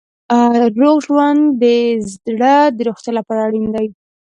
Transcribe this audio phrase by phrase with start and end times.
[0.81, 1.63] روغ ژوند د
[2.13, 3.87] زړه د روغتیا لپاره اړین دی.